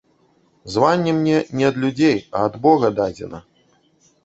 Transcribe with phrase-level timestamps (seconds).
[0.75, 3.45] Званне мне не ад людзей, а ад бога дадзена.